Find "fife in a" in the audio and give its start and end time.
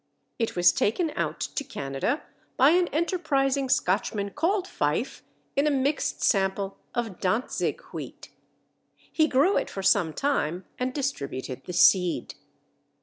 4.67-5.69